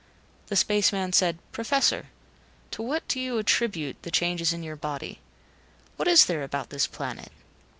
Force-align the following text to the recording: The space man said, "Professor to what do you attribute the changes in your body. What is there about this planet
The 0.47 0.55
space 0.55 0.91
man 0.91 1.13
said, 1.13 1.37
"Professor 1.51 2.07
to 2.71 2.81
what 2.81 3.07
do 3.07 3.19
you 3.19 3.37
attribute 3.37 3.97
the 4.01 4.09
changes 4.09 4.51
in 4.51 4.63
your 4.63 4.75
body. 4.75 5.19
What 5.95 6.07
is 6.07 6.25
there 6.25 6.41
about 6.41 6.71
this 6.71 6.87
planet 6.87 7.31